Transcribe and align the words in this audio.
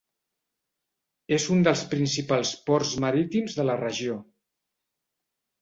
És 1.37 1.45
un 1.57 1.61
dels 1.67 1.83
principals 1.93 2.53
ports 2.71 2.97
marítims 3.07 3.59
de 3.61 3.67
la 3.71 3.79
regió. 3.85 4.17